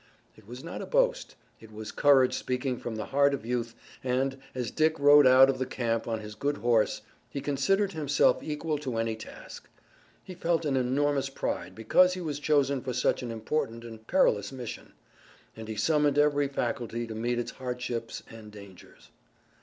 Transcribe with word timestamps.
It 0.35 0.47
was 0.47 0.63
not 0.63 0.81
a 0.81 0.87
boast. 0.87 1.35
It 1.59 1.71
was 1.71 1.91
courage 1.91 2.33
speaking 2.33 2.79
from 2.79 2.95
the 2.95 3.05
heart 3.05 3.35
of 3.35 3.45
youth 3.45 3.75
and, 4.03 4.39
as 4.55 4.71
Dick 4.71 4.97
rode 4.97 5.27
out 5.27 5.47
of 5.47 5.59
the 5.59 5.65
camp 5.67 6.07
on 6.07 6.21
his 6.21 6.33
good 6.33 6.57
horse, 6.57 7.03
he 7.29 7.39
considered 7.39 7.91
himself 7.91 8.41
equal 8.41 8.79
to 8.79 8.97
any 8.97 9.15
task. 9.15 9.69
He 10.23 10.33
felt 10.33 10.65
an 10.65 10.75
enormous 10.75 11.29
pride 11.29 11.75
because 11.75 12.15
he 12.15 12.21
was 12.21 12.39
chosen 12.39 12.81
for 12.81 12.93
such 12.93 13.21
an 13.21 13.29
important 13.29 13.83
and 13.83 14.07
perilous 14.07 14.51
mission, 14.51 14.93
and 15.55 15.67
he 15.67 15.75
summoned 15.75 16.17
every 16.17 16.47
faculty 16.47 17.05
to 17.05 17.13
meet 17.13 17.37
its 17.37 17.51
hardships 17.51 18.23
and 18.31 18.51
dangers. 18.51 19.11